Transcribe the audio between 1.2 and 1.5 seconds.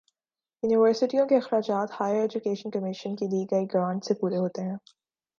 کے